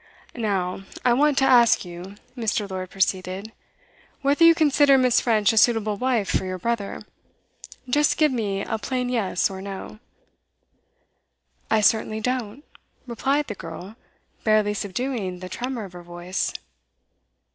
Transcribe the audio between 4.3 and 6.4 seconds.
you consider Miss. French a suitable wife